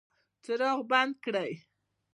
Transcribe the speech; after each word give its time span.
څراغ 0.43 0.79
بند 0.89 1.13
کړئ 1.23 1.51